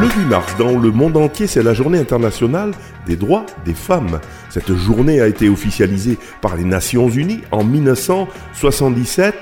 [0.00, 2.70] Le 8 mars, dans le monde entier, c'est la journée internationale
[3.04, 4.20] des droits des femmes.
[4.48, 9.34] Cette journée a été officialisée par les Nations Unies en 1977.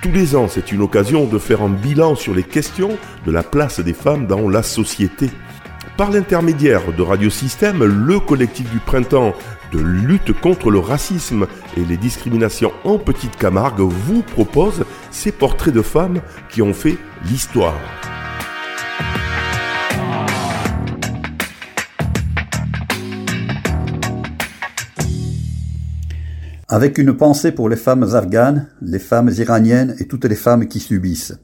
[0.00, 3.42] Tous les ans, c'est une occasion de faire un bilan sur les questions de la
[3.42, 5.28] place des femmes dans la société.
[5.98, 9.34] Par l'intermédiaire de Radio Système, le collectif du printemps
[9.72, 11.46] de lutte contre le racisme
[11.76, 16.96] et les discriminations en Petite Camargue vous propose ces portraits de femmes qui ont fait
[17.24, 17.74] l'histoire.
[26.70, 30.80] Avec une pensée pour les femmes afghanes, les femmes iraniennes et toutes les femmes qui
[30.80, 31.38] subissent.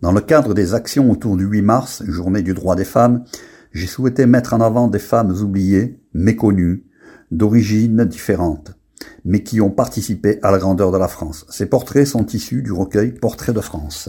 [0.00, 3.24] Dans le cadre des actions autour du 8 mars, journée du droit des femmes,
[3.72, 6.84] j'ai souhaité mettre en avant des femmes oubliées, méconnues,
[7.32, 8.78] d'origines différentes,
[9.24, 11.44] mais qui ont participé à la grandeur de la France.
[11.50, 14.08] Ces portraits sont issus du recueil Portraits de France.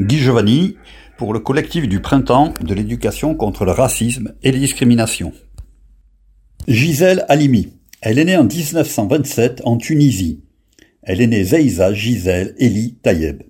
[0.00, 0.76] Guy Giovanni,
[1.16, 5.32] pour le collectif du printemps de l'éducation contre le racisme et les discriminations.
[6.66, 7.81] Gisèle Halimi.
[8.04, 10.40] Elle est née en 1927 en Tunisie.
[11.04, 13.44] Elle est née Zeiza Gisèle Eli Tayeb.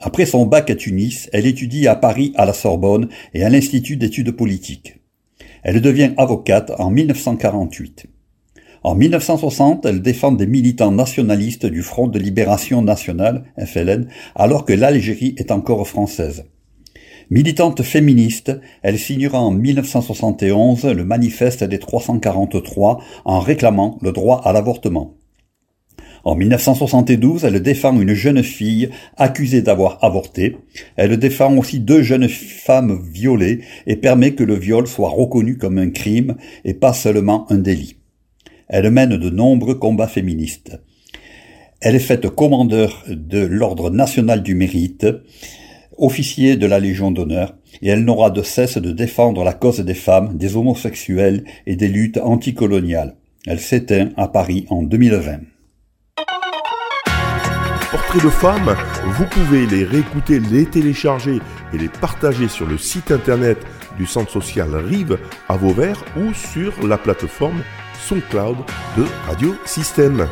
[0.00, 3.96] Après son bac à Tunis, elle étudie à Paris à la Sorbonne et à l'Institut
[3.96, 4.98] d'études politiques.
[5.62, 8.06] Elle devient avocate en 1948.
[8.82, 14.72] En 1960, elle défend des militants nationalistes du Front de libération nationale, FLN, alors que
[14.72, 16.46] l'Algérie est encore française.
[17.32, 18.52] Militante féministe,
[18.82, 25.14] elle signera en 1971 le manifeste des 343 en réclamant le droit à l'avortement.
[26.24, 30.58] En 1972, elle défend une jeune fille accusée d'avoir avorté.
[30.96, 35.78] Elle défend aussi deux jeunes femmes violées et permet que le viol soit reconnu comme
[35.78, 36.36] un crime
[36.66, 37.96] et pas seulement un délit.
[38.68, 40.78] Elle mène de nombreux combats féministes.
[41.80, 45.06] Elle est faite commandeur de l'Ordre national du mérite
[46.02, 49.94] officier de la Légion d'honneur, et elle n'aura de cesse de défendre la cause des
[49.94, 53.16] femmes, des homosexuels et des luttes anticoloniales.
[53.46, 55.40] Elle s'éteint à Paris en 2020.
[57.90, 61.38] Portraits de femmes, vous pouvez les réécouter, les télécharger
[61.72, 63.58] et les partager sur le site internet
[63.96, 67.62] du centre social Rive à Vauvert ou sur la plateforme
[68.08, 68.56] SoundCloud
[68.96, 70.26] de Radio Système.